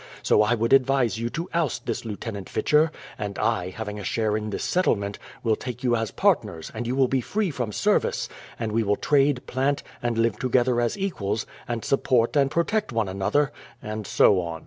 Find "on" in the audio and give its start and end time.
14.41-14.59